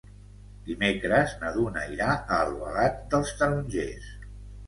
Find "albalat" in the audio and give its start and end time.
2.47-2.97